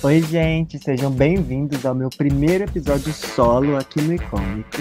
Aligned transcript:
Oi, 0.00 0.22
gente, 0.22 0.78
sejam 0.78 1.10
bem-vindos 1.10 1.84
ao 1.84 1.92
meu 1.92 2.08
primeiro 2.08 2.62
episódio 2.62 3.12
solo 3.12 3.76
aqui 3.76 4.00
no 4.00 4.14
Icônico. 4.14 4.78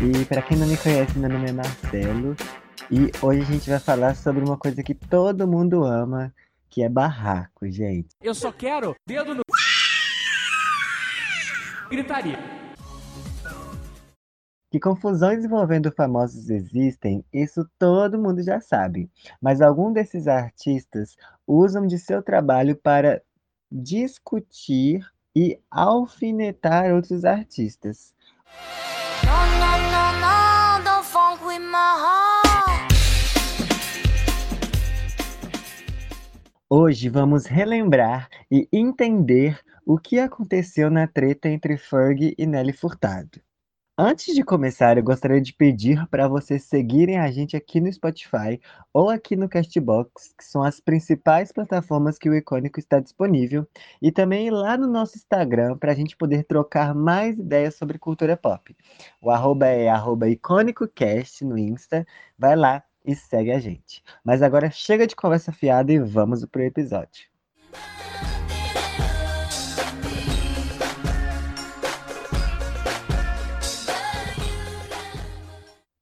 E 0.00 0.24
para 0.24 0.40
quem 0.40 0.56
não 0.56 0.66
me 0.66 0.74
conhece, 0.78 1.18
meu 1.18 1.28
nome 1.28 1.50
é 1.50 1.52
Marcelo. 1.52 2.34
E 2.90 3.12
hoje 3.22 3.42
a 3.42 3.44
gente 3.44 3.68
vai 3.68 3.78
falar 3.78 4.16
sobre 4.16 4.42
uma 4.42 4.56
coisa 4.56 4.82
que 4.82 4.94
todo 4.94 5.46
mundo 5.46 5.84
ama, 5.84 6.34
que 6.70 6.82
é 6.82 6.88
barraco, 6.88 7.70
gente. 7.70 8.08
Eu 8.22 8.34
só 8.34 8.50
quero 8.50 8.96
dedo 9.06 9.34
no. 9.34 9.42
Gritaria. 11.90 12.38
Que 14.70 14.80
confusões 14.80 15.44
envolvendo 15.44 15.92
famosos 15.92 16.48
existem, 16.48 17.22
isso 17.30 17.68
todo 17.78 18.18
mundo 18.18 18.42
já 18.42 18.62
sabe. 18.62 19.10
Mas 19.42 19.60
algum 19.60 19.92
desses 19.92 20.26
artistas 20.26 21.16
usam 21.46 21.86
de 21.86 21.98
seu 21.98 22.22
trabalho 22.22 22.74
para 22.74 23.20
discutir 23.70 25.04
e 25.34 25.58
alfinetar 25.70 26.92
outros 26.92 27.24
artistas. 27.24 28.14
Hoje 36.68 37.08
vamos 37.08 37.46
relembrar 37.46 38.28
e 38.50 38.68
entender 38.72 39.60
o 39.86 39.98
que 39.98 40.18
aconteceu 40.18 40.90
na 40.90 41.06
treta 41.06 41.48
entre 41.48 41.76
Ferg 41.76 42.34
e 42.36 42.46
Nelly 42.46 42.72
Furtado. 42.72 43.43
Antes 43.96 44.34
de 44.34 44.42
começar, 44.42 44.96
eu 44.96 45.04
gostaria 45.04 45.40
de 45.40 45.52
pedir 45.52 46.04
para 46.08 46.26
vocês 46.26 46.64
seguirem 46.64 47.16
a 47.16 47.30
gente 47.30 47.56
aqui 47.56 47.80
no 47.80 47.92
Spotify 47.92 48.60
ou 48.92 49.08
aqui 49.08 49.36
no 49.36 49.48
Castbox, 49.48 50.34
que 50.36 50.44
são 50.44 50.64
as 50.64 50.80
principais 50.80 51.52
plataformas 51.52 52.18
que 52.18 52.28
o 52.28 52.34
Icônico 52.34 52.80
está 52.80 52.98
disponível, 52.98 53.64
e 54.02 54.10
também 54.10 54.50
lá 54.50 54.76
no 54.76 54.88
nosso 54.88 55.16
Instagram 55.16 55.78
para 55.78 55.92
a 55.92 55.94
gente 55.94 56.16
poder 56.16 56.42
trocar 56.42 56.92
mais 56.92 57.38
ideias 57.38 57.76
sobre 57.76 57.96
cultura 57.96 58.36
pop. 58.36 58.76
O 59.22 59.30
arroba 59.30 59.68
é 59.68 59.88
arroba 59.88 60.28
icônicocast 60.28 61.44
no 61.44 61.56
Insta, 61.56 62.04
vai 62.36 62.56
lá 62.56 62.82
e 63.04 63.14
segue 63.14 63.52
a 63.52 63.60
gente. 63.60 64.02
Mas 64.24 64.42
agora 64.42 64.72
chega 64.72 65.06
de 65.06 65.14
conversa 65.14 65.52
fiada 65.52 65.92
e 65.92 66.00
vamos 66.00 66.44
pro 66.46 66.62
episódio. 66.62 67.33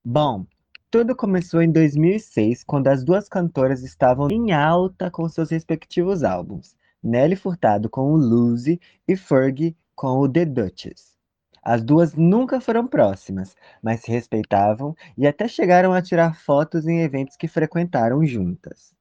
Bom, 0.05 0.45
tudo 0.91 1.15
começou 1.15 1.63
em 1.63 1.71
2006, 1.71 2.65
quando 2.65 2.89
as 2.89 3.05
duas 3.05 3.29
cantoras 3.29 3.85
estavam 3.85 4.29
em 4.33 4.51
alta 4.51 5.09
com 5.09 5.29
seus 5.29 5.49
respectivos 5.49 6.25
álbuns. 6.25 6.75
Nelly 7.01 7.37
Furtado 7.37 7.89
com 7.89 8.13
o 8.13 8.17
Lucy 8.17 8.81
e 9.07 9.17
Fergie 9.17 9.77
com 9.95 10.19
o 10.19 10.29
The 10.29 10.45
Duchess. 10.45 11.17
As 11.63 11.85
duas 11.85 12.17
nunca 12.17 12.61
foram 12.61 12.85
próximas, 12.89 13.55
mas 13.81 14.01
se 14.01 14.11
respeitavam 14.11 14.93
e 15.17 15.25
até 15.25 15.47
chegaram 15.47 15.93
a 15.93 16.03
tirar 16.03 16.35
fotos 16.35 16.85
em 16.89 17.03
eventos 17.03 17.37
que 17.37 17.47
frequentaram 17.47 18.27
juntas. 18.27 18.93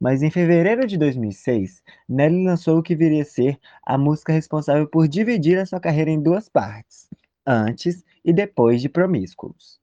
Mas 0.00 0.20
em 0.20 0.32
fevereiro 0.32 0.84
de 0.84 0.98
2006, 0.98 1.80
Nelly 2.08 2.44
lançou 2.44 2.76
o 2.76 2.82
que 2.82 2.96
viria 2.96 3.22
a 3.22 3.24
ser 3.24 3.56
a 3.86 3.96
música 3.96 4.32
responsável 4.32 4.88
por 4.88 5.06
dividir 5.06 5.60
a 5.60 5.66
sua 5.66 5.78
carreira 5.78 6.10
em 6.10 6.20
duas 6.20 6.48
partes, 6.48 7.08
antes 7.46 8.04
e 8.24 8.32
depois 8.32 8.82
de 8.82 8.88
Promiscuous. 8.88 9.79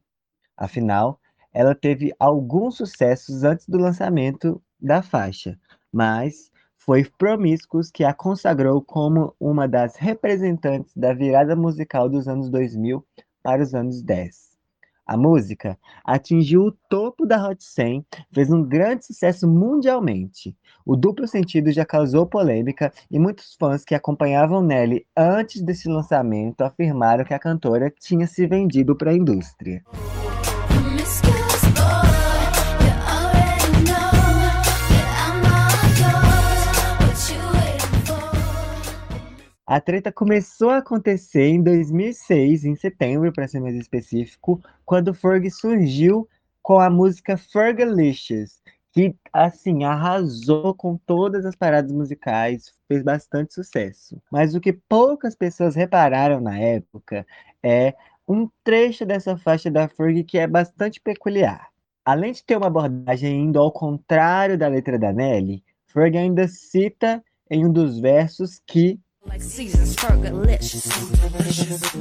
Afinal, 0.57 1.19
ela 1.53 1.75
teve 1.75 2.13
alguns 2.19 2.77
sucessos 2.77 3.43
antes 3.43 3.67
do 3.69 3.77
lançamento 3.77 4.61
da 4.79 5.01
faixa, 5.01 5.57
mas 5.93 6.51
foi 6.77 7.03
Promiscuous 7.17 7.91
que 7.91 8.03
a 8.03 8.13
consagrou 8.13 8.81
como 8.81 9.35
uma 9.39 9.67
das 9.67 9.95
representantes 9.97 10.95
da 10.95 11.13
virada 11.13 11.55
musical 11.55 12.09
dos 12.09 12.27
anos 12.27 12.49
2000 12.49 13.05
para 13.43 13.61
os 13.61 13.75
anos 13.75 14.01
10. 14.01 14.47
A 15.05 15.15
música 15.15 15.77
atingiu 16.03 16.63
o 16.63 16.71
topo 16.89 17.25
da 17.25 17.47
Hot 17.47 17.63
100, 17.63 18.05
fez 18.33 18.51
um 18.51 18.61
grande 18.61 19.05
sucesso 19.05 19.47
mundialmente. 19.47 20.53
O 20.85 20.97
duplo 20.97 21.25
sentido 21.25 21.71
já 21.71 21.85
causou 21.85 22.25
polêmica 22.25 22.91
e 23.09 23.17
muitos 23.17 23.55
fãs 23.55 23.85
que 23.85 23.95
acompanhavam 23.95 24.61
Nelly 24.61 25.05
antes 25.15 25.61
desse 25.61 25.87
lançamento 25.87 26.61
afirmaram 26.61 27.23
que 27.23 27.33
a 27.33 27.39
cantora 27.39 27.89
tinha 27.89 28.27
se 28.27 28.45
vendido 28.45 28.97
para 28.97 29.11
a 29.11 29.15
indústria. 29.15 29.81
A 39.67 39.81
treta 39.81 40.13
começou 40.13 40.69
a 40.69 40.77
acontecer 40.77 41.49
em 41.49 41.61
2006, 41.61 42.63
em 42.63 42.73
setembro, 42.77 43.33
para 43.33 43.49
ser 43.49 43.59
mais 43.59 43.75
específico, 43.75 44.63
quando 44.85 45.13
Ferg 45.13 45.51
surgiu 45.51 46.25
com 46.61 46.79
a 46.79 46.89
música 46.89 47.35
Fergalicious, 47.35 48.61
que 48.93 49.13
assim 49.33 49.83
arrasou 49.83 50.73
com 50.73 50.95
todas 50.95 51.45
as 51.45 51.53
paradas 51.53 51.91
musicais, 51.91 52.73
fez 52.87 53.03
bastante 53.03 53.53
sucesso. 53.53 54.21
Mas 54.31 54.55
o 54.55 54.61
que 54.61 54.71
poucas 54.71 55.35
pessoas 55.35 55.75
repararam 55.75 56.39
na 56.39 56.57
época 56.57 57.27
é 57.61 57.93
um 58.25 58.49
trecho 58.63 59.05
dessa 59.05 59.35
faixa 59.35 59.69
da 59.69 59.89
Ferg 59.89 60.23
que 60.23 60.37
é 60.37 60.47
bastante 60.47 61.01
peculiar. 61.01 61.67
Além 62.05 62.31
de 62.31 62.41
ter 62.41 62.55
uma 62.55 62.67
abordagem 62.67 63.41
indo 63.41 63.59
ao 63.59 63.69
contrário 63.69 64.57
da 64.57 64.69
letra 64.69 64.97
da 64.97 65.11
Nelly, 65.11 65.61
Ferg 65.87 66.17
ainda 66.17 66.47
cita 66.47 67.21
em 67.51 67.65
um 67.65 67.71
dos 67.71 67.99
versos 67.99 68.61
que 68.65 68.97
like 69.27 69.41
seasons. 69.41 69.95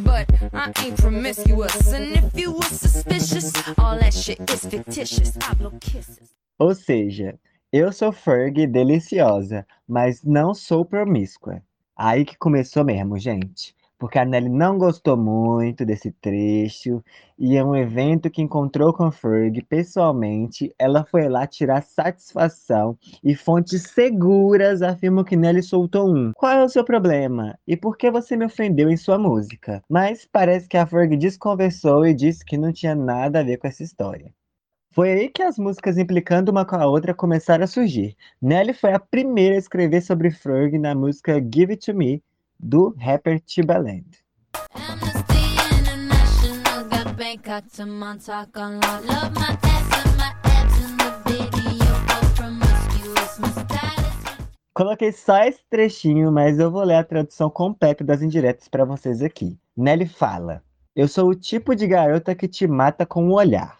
But 0.04 0.26
I 0.52 0.72
ain't 0.82 0.96
promiscuous, 0.96 1.92
and 1.92 2.16
if 2.16 2.38
you 2.38 2.52
were 2.52 2.62
suspicious, 2.62 3.52
all 3.78 3.98
that 3.98 4.14
shit 4.14 4.40
is 4.50 4.64
fictitious. 4.64 5.36
I 5.48 5.54
blow 5.54 5.72
kisses. 5.80 6.34
Ou 6.58 6.74
seja, 6.74 7.38
eu 7.72 7.92
sou 7.92 8.12
Ferg 8.12 8.66
deliciosa, 8.66 9.66
mas 9.86 10.22
não 10.24 10.54
sou 10.54 10.84
promíscua. 10.84 11.62
Aí 11.94 12.24
que 12.24 12.36
começou 12.38 12.84
mesmo, 12.84 13.18
gente. 13.18 13.75
Porque 13.98 14.18
a 14.18 14.24
Nelly 14.24 14.50
não 14.50 14.76
gostou 14.76 15.16
muito 15.16 15.84
desse 15.84 16.12
trecho 16.12 17.02
e 17.38 17.56
em 17.56 17.62
um 17.62 17.74
evento 17.74 18.30
que 18.30 18.42
encontrou 18.42 18.92
com 18.92 19.10
Ferg 19.10 19.62
pessoalmente, 19.62 20.74
ela 20.78 21.04
foi 21.04 21.28
lá 21.28 21.46
tirar 21.46 21.82
satisfação 21.82 22.98
e 23.24 23.34
fontes 23.34 23.84
seguras 23.84 24.82
afirmam 24.82 25.24
que 25.24 25.36
Nelly 25.36 25.62
soltou 25.62 26.14
um. 26.14 26.32
Qual 26.34 26.52
é 26.52 26.64
o 26.64 26.68
seu 26.68 26.84
problema? 26.84 27.58
E 27.66 27.76
por 27.76 27.96
que 27.96 28.10
você 28.10 28.36
me 28.36 28.44
ofendeu 28.44 28.90
em 28.90 28.96
sua 28.96 29.18
música? 29.18 29.82
Mas 29.88 30.28
parece 30.30 30.68
que 30.68 30.76
a 30.76 30.86
Ferg 30.86 31.16
desconversou 31.16 32.06
e 32.06 32.14
disse 32.14 32.44
que 32.44 32.58
não 32.58 32.72
tinha 32.72 32.94
nada 32.94 33.40
a 33.40 33.42
ver 33.42 33.56
com 33.56 33.66
essa 33.66 33.82
história. 33.82 34.30
Foi 34.92 35.12
aí 35.12 35.28
que 35.28 35.42
as 35.42 35.58
músicas 35.58 35.98
implicando 35.98 36.50
uma 36.50 36.64
com 36.64 36.76
a 36.76 36.86
outra 36.86 37.12
começaram 37.12 37.64
a 37.64 37.66
surgir. 37.66 38.16
Nelly 38.40 38.72
foi 38.72 38.92
a 38.92 38.98
primeira 38.98 39.54
a 39.54 39.58
escrever 39.58 40.00
sobre 40.00 40.30
Ferg 40.30 40.78
na 40.78 40.94
música 40.94 41.34
Give 41.38 41.72
It 41.72 41.84
To 41.84 41.94
Me, 41.94 42.22
do 42.58 42.94
rapper 42.98 43.40
Timbaland. 43.40 44.04
Coloquei 54.74 55.10
só 55.10 55.38
esse 55.38 55.60
trechinho, 55.70 56.30
mas 56.30 56.58
eu 56.58 56.70
vou 56.70 56.84
ler 56.84 56.96
a 56.96 57.04
tradução 57.04 57.48
completa 57.48 58.04
das 58.04 58.20
indiretas 58.20 58.68
para 58.68 58.84
vocês 58.84 59.22
aqui. 59.22 59.58
Nelly 59.74 60.06
fala: 60.06 60.62
Eu 60.94 61.08
sou 61.08 61.30
o 61.30 61.34
tipo 61.34 61.74
de 61.74 61.86
garota 61.86 62.34
que 62.34 62.46
te 62.46 62.66
mata 62.66 63.06
com 63.06 63.28
o 63.28 63.34
olhar. 63.34 63.78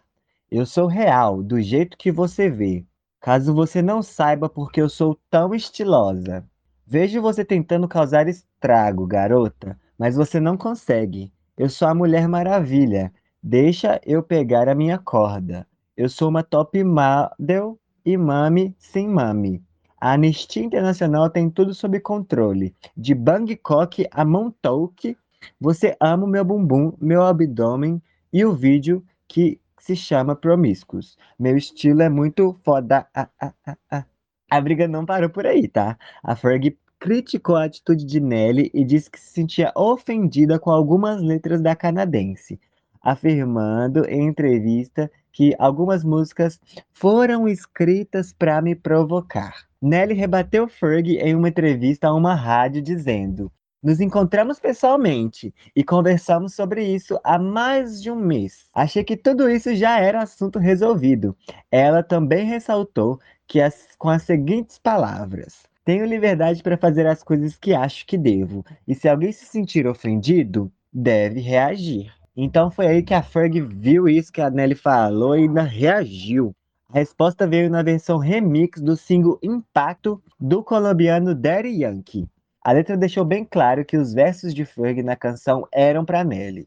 Eu 0.51 0.65
sou 0.65 0.87
real, 0.87 1.43
do 1.43 1.61
jeito 1.61 1.99
que 1.99 2.11
você 2.11 2.49
vê. 2.49 2.85
Caso 3.21 3.53
você 3.53 3.83
não 3.83 4.03
saiba 4.03 4.49
porque 4.49 4.81
eu 4.81 4.89
sou 4.89 5.19
tão 5.29 5.55
estilosa. 5.55 6.47
Vejo 6.87 7.21
você 7.21 7.45
tentando 7.45 7.89
causar 7.89 8.29
estrago, 8.66 9.07
garota, 9.07 9.78
mas 9.97 10.16
você 10.16 10.41
não 10.41 10.57
consegue. 10.57 11.33
Eu 11.57 11.68
sou 11.68 11.86
a 11.86 11.95
Mulher 11.95 12.27
Maravilha. 12.27 13.13
Deixa 13.41 14.01
eu 14.04 14.24
pegar 14.24 14.68
a 14.68 14.74
minha 14.74 14.98
corda. 14.98 15.65
Eu 15.97 16.09
sou 16.09 16.28
uma 16.28 16.42
top 16.42 16.83
model 16.83 17.78
e 18.04 18.16
mame 18.16 18.74
sem 18.77 19.09
mame. 19.09 19.63
A 20.01 20.15
Anistia 20.15 20.65
Internacional 20.65 21.30
tem 21.30 21.48
tudo 21.48 21.72
sob 21.72 22.01
controle. 22.01 22.74
De 22.97 23.15
Bangkok 23.15 24.09
a 24.10 24.24
Montauk, 24.24 25.16
você 25.60 25.97
ama 26.01 26.24
o 26.24 26.28
meu 26.28 26.45
bumbum, 26.45 26.92
meu 27.01 27.22
abdômen 27.22 28.03
e 28.33 28.45
o 28.45 28.53
vídeo 28.53 29.03
que 29.28 29.60
se 29.78 29.95
chama 29.95 30.34
Promiscuous. 30.34 31.16
Meu 31.39 31.57
estilo 31.57 32.03
é 32.03 32.09
muito 32.09 32.53
foda. 32.65 33.07
Ah, 33.15 33.28
ah, 33.41 33.53
ah, 33.65 33.77
ah. 33.92 34.04
A 34.51 34.60
briga 34.60 34.89
não 34.89 35.07
parou 35.07 35.30
por 35.30 35.47
aí, 35.47 35.69
tá? 35.69 35.97
A 36.22 36.34
Ferg 36.34 36.77
criticou 36.98 37.57
a 37.57 37.65
atitude 37.65 38.04
de 38.04 38.21
Nelly 38.21 38.71
e 38.72 38.84
disse 38.84 39.10
que 39.10 39.21
se 39.21 39.31
sentia 39.31 39.72
ofendida 39.75 40.59
com 40.59 40.71
algumas 40.71 41.21
letras 41.21 41.60
da 41.60 41.77
canadense, 41.77 42.59
afirmando 43.03 44.04
em 44.07 44.27
entrevista 44.27 45.10
que 45.33 45.54
algumas 45.59 46.03
músicas 46.03 46.59
foram 46.93 47.47
escritas 47.47 48.33
para 48.33 48.63
me 48.63 48.75
provocar. 48.75 49.66
Nelly 49.81 50.15
rebateu 50.15 50.66
Ferg 50.66 51.19
em 51.19 51.34
uma 51.34 51.48
entrevista 51.48 52.09
a 52.09 52.15
uma 52.15 52.34
rádio 52.34 52.81
dizendo: 52.81 53.53
Nos 53.83 54.01
encontramos 54.01 54.59
pessoalmente 54.59 55.54
e 55.77 55.84
conversamos 55.84 56.54
sobre 56.54 56.83
isso 56.83 57.21
há 57.22 57.39
mais 57.39 58.03
de 58.03 58.10
um 58.10 58.16
mês. 58.16 58.66
Achei 58.75 59.04
que 59.04 59.16
tudo 59.16 59.51
isso 59.51 59.75
já 59.75 60.01
era 60.01 60.22
assunto 60.22 60.59
resolvido. 60.59 61.37
Ela 61.71 62.03
também 62.03 62.47
ressaltou 62.47 63.21
que 63.47 63.60
as, 63.60 63.89
com 63.98 64.09
as 64.09 64.22
seguintes 64.22 64.78
palavras: 64.78 65.65
Tenho 65.86 66.04
liberdade 66.04 66.65
para 66.65 66.77
fazer 66.77 67.06
as 67.06 67.22
coisas 67.22 67.56
que 67.56 67.72
acho 67.72 68.04
que 68.06 68.18
devo, 68.18 68.66
e 68.88 68.92
se 68.92 69.09
alguém 69.09 69.30
se 69.30 69.44
sentir 69.44 69.86
ofendido, 69.86 70.68
deve 70.92 71.38
reagir. 71.38 72.12
Então 72.36 72.72
foi 72.72 72.88
aí 72.88 73.04
que 73.04 73.15
a 73.15 73.22
Ferg 73.22 73.60
viu 73.60 74.09
isso 74.09 74.33
que 74.33 74.41
a 74.41 74.50
Nelly 74.50 74.74
falou 74.74 75.38
e 75.38 75.47
reagiu. 75.47 76.53
A 76.88 76.94
resposta 76.94 77.47
veio 77.47 77.71
na 77.71 77.84
versão 77.84 78.18
remix 78.18 78.80
do 78.80 78.97
single 78.97 79.38
Impacto 79.41 80.21
do 80.41 80.60
colombiano 80.60 81.36
Daddy 81.36 81.84
Yankee. 81.84 82.28
A 82.60 82.72
letra 82.72 82.97
deixou 82.97 83.24
bem 83.24 83.44
claro 83.44 83.84
que 83.84 83.97
os 83.97 84.12
versos 84.12 84.53
de 84.53 84.65
Ferg 84.65 85.04
na 85.04 85.15
canção 85.15 85.68
eram 85.72 86.04
para 86.04 86.24
Nelly. 86.24 86.66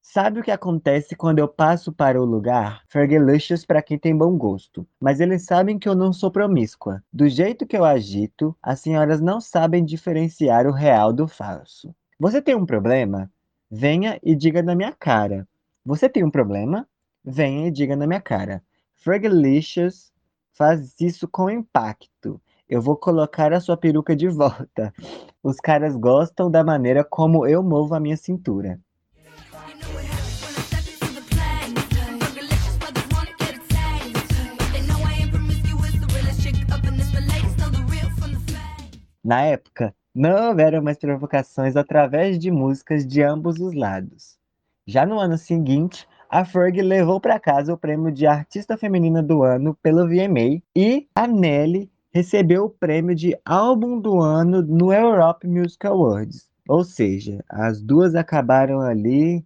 Sabe 0.00 0.40
o 0.40 0.42
que 0.42 0.50
acontece 0.50 1.14
quando 1.14 1.38
eu 1.38 1.46
passo 1.46 1.92
para 1.92 2.20
o 2.20 2.24
lugar? 2.24 2.82
Fergalicious 2.88 3.64
para 3.64 3.82
quem 3.82 3.98
tem 3.98 4.16
bom 4.16 4.36
gosto. 4.36 4.86
Mas 4.98 5.20
eles 5.20 5.44
sabem 5.44 5.78
que 5.78 5.88
eu 5.88 5.94
não 5.94 6.12
sou 6.12 6.30
promíscua. 6.30 7.02
Do 7.12 7.28
jeito 7.28 7.66
que 7.66 7.76
eu 7.76 7.84
agito, 7.84 8.56
as 8.62 8.80
senhoras 8.80 9.20
não 9.20 9.40
sabem 9.40 9.84
diferenciar 9.84 10.66
o 10.66 10.72
real 10.72 11.12
do 11.12 11.28
falso. 11.28 11.94
Você 12.18 12.40
tem 12.40 12.54
um 12.54 12.64
problema? 12.64 13.30
Venha 13.70 14.18
e 14.22 14.34
diga 14.34 14.62
na 14.62 14.74
minha 14.74 14.92
cara. 14.92 15.46
Você 15.84 16.08
tem 16.08 16.24
um 16.24 16.30
problema? 16.30 16.88
Venha 17.22 17.68
e 17.68 17.70
diga 17.70 17.94
na 17.94 18.06
minha 18.06 18.20
cara. 18.20 18.62
Fergalicious 18.94 20.10
faz 20.52 20.98
isso 21.00 21.28
com 21.28 21.50
impacto. 21.50 22.40
Eu 22.68 22.80
vou 22.82 22.96
colocar 22.96 23.52
a 23.52 23.60
sua 23.60 23.76
peruca 23.76 24.16
de 24.16 24.28
volta. 24.28 24.92
Os 25.42 25.56
caras 25.56 25.96
gostam 25.96 26.50
da 26.50 26.64
maneira 26.64 27.04
como 27.04 27.46
eu 27.46 27.62
movo 27.62 27.94
a 27.94 28.00
minha 28.00 28.16
cintura. 28.16 28.80
Na 39.22 39.42
época, 39.42 39.94
não 40.14 40.48
houveram 40.48 40.82
mais 40.82 40.98
provocações 40.98 41.76
através 41.76 42.38
de 42.38 42.50
músicas 42.50 43.06
de 43.06 43.22
ambos 43.22 43.58
os 43.58 43.74
lados. 43.74 44.38
Já 44.86 45.04
no 45.04 45.18
ano 45.18 45.36
seguinte, 45.36 46.08
a 46.30 46.44
Ferg 46.44 46.80
levou 46.80 47.20
para 47.20 47.40
casa 47.40 47.72
o 47.72 47.78
prêmio 47.78 48.12
de 48.12 48.26
Artista 48.26 48.76
Feminina 48.76 49.22
do 49.22 49.42
Ano 49.42 49.76
pelo 49.82 50.06
VMA 50.06 50.62
e 50.74 51.06
a 51.14 51.26
Nelly 51.26 51.90
recebeu 52.10 52.64
o 52.64 52.70
prêmio 52.70 53.14
de 53.14 53.38
Álbum 53.44 54.00
do 54.00 54.20
Ano 54.20 54.62
no 54.62 54.92
Europe 54.92 55.46
Music 55.46 55.86
Awards. 55.86 56.48
Ou 56.68 56.84
seja, 56.84 57.44
as 57.48 57.82
duas 57.82 58.14
acabaram 58.14 58.80
ali 58.80 59.44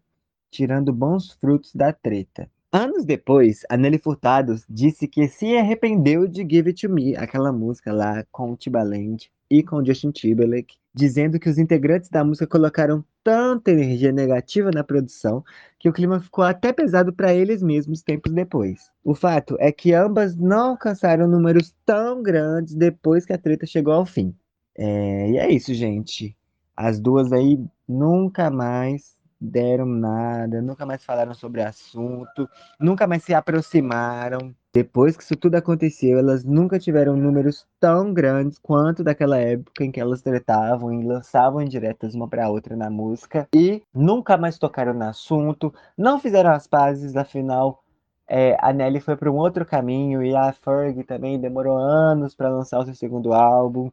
tirando 0.50 0.92
bons 0.92 1.32
frutos 1.32 1.74
da 1.74 1.92
treta. 1.92 2.48
Anos 2.70 3.04
depois, 3.04 3.64
a 3.68 3.76
Nelly 3.76 3.98
Furtado 3.98 4.56
disse 4.68 5.06
que 5.06 5.28
se 5.28 5.56
arrependeu 5.56 6.26
de 6.26 6.40
Give 6.42 6.70
It 6.70 6.86
To 6.86 6.92
Me, 6.92 7.16
aquela 7.16 7.52
música 7.52 7.92
lá 7.92 8.24
com 8.30 8.52
o 8.52 8.56
Timbaland 8.56 9.30
e 9.52 9.62
com 9.62 9.84
Justin 9.84 10.10
Timberlake, 10.10 10.76
dizendo 10.94 11.38
que 11.38 11.46
os 11.46 11.58
integrantes 11.58 12.08
da 12.08 12.24
música 12.24 12.46
colocaram 12.46 13.04
tanta 13.22 13.70
energia 13.70 14.10
negativa 14.10 14.70
na 14.70 14.82
produção 14.82 15.44
que 15.78 15.90
o 15.90 15.92
clima 15.92 16.18
ficou 16.20 16.42
até 16.42 16.72
pesado 16.72 17.12
para 17.12 17.34
eles 17.34 17.62
mesmos 17.62 18.00
tempos 18.00 18.32
depois. 18.32 18.90
O 19.04 19.14
fato 19.14 19.54
é 19.60 19.70
que 19.70 19.92
ambas 19.92 20.34
não 20.34 20.70
alcançaram 20.70 21.28
números 21.28 21.74
tão 21.84 22.22
grandes 22.22 22.74
depois 22.74 23.26
que 23.26 23.34
a 23.34 23.38
treta 23.38 23.66
chegou 23.66 23.92
ao 23.92 24.06
fim. 24.06 24.34
É, 24.74 25.30
e 25.32 25.36
é 25.36 25.50
isso, 25.52 25.74
gente. 25.74 26.34
As 26.74 26.98
duas 26.98 27.30
aí 27.30 27.62
nunca 27.86 28.50
mais 28.50 29.14
deram 29.42 29.86
nada, 29.86 30.62
nunca 30.62 30.86
mais 30.86 31.04
falaram 31.04 31.34
sobre 31.34 31.60
o 31.60 31.66
assunto, 31.66 32.48
nunca 32.78 33.06
mais 33.06 33.24
se 33.24 33.34
aproximaram. 33.34 34.54
Depois 34.72 35.16
que 35.16 35.22
isso 35.22 35.36
tudo 35.36 35.56
aconteceu, 35.56 36.18
elas 36.18 36.44
nunca 36.44 36.78
tiveram 36.78 37.16
números 37.16 37.66
tão 37.78 38.14
grandes 38.14 38.58
quanto 38.58 39.04
daquela 39.04 39.36
época 39.38 39.84
em 39.84 39.90
que 39.90 40.00
elas 40.00 40.22
tretavam 40.22 40.92
e 40.92 41.04
lançavam 41.04 41.60
indiretas 41.60 42.14
uma 42.14 42.28
para 42.28 42.48
outra 42.48 42.76
na 42.76 42.88
música 42.88 43.48
e 43.54 43.82
nunca 43.92 44.36
mais 44.36 44.58
tocaram 44.58 44.94
no 44.94 45.04
assunto, 45.04 45.74
não 45.98 46.18
fizeram 46.18 46.52
as 46.52 46.66
pazes, 46.66 47.16
afinal 47.16 47.82
é, 48.26 48.56
a 48.60 48.72
Nelly 48.72 49.00
foi 49.00 49.16
para 49.16 49.30
um 49.30 49.36
outro 49.36 49.66
caminho 49.66 50.22
e 50.22 50.34
a 50.34 50.52
Ferg 50.52 51.04
também 51.04 51.38
demorou 51.38 51.76
anos 51.76 52.34
para 52.34 52.48
lançar 52.48 52.78
o 52.78 52.84
seu 52.84 52.94
segundo 52.94 53.34
álbum. 53.34 53.90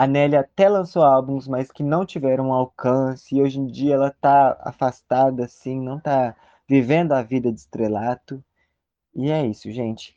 A 0.00 0.06
Nelly 0.06 0.34
até 0.34 0.66
lançou 0.66 1.02
álbuns, 1.02 1.46
mas 1.46 1.70
que 1.70 1.82
não 1.82 2.06
tiveram 2.06 2.54
alcance, 2.54 3.36
e 3.36 3.42
hoje 3.42 3.60
em 3.60 3.66
dia 3.66 3.96
ela 3.96 4.10
tá 4.10 4.56
afastada, 4.62 5.44
assim, 5.44 5.78
não 5.78 6.00
tá 6.00 6.34
vivendo 6.66 7.12
a 7.12 7.20
vida 7.20 7.52
de 7.52 7.60
estrelato. 7.60 8.42
E 9.14 9.30
é 9.30 9.46
isso, 9.46 9.70
gente. 9.70 10.16